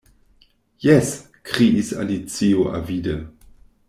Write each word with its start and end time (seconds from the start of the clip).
"Jes," 0.85 1.11
kriis 1.49 1.91
Alicio 2.05 2.65
avide. 2.79 3.15